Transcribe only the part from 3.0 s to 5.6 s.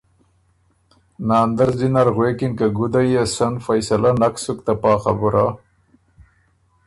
يې سن فیصله نک سُک ته پا خبُره،